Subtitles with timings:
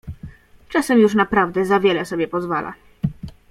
[0.69, 2.73] Czasem już naprawdę za wiele sobie pozwala.